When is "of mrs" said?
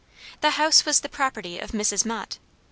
1.59-2.07